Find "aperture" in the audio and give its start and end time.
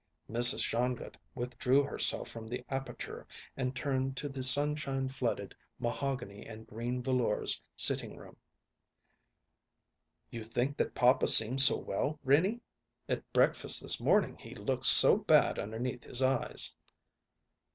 2.73-3.27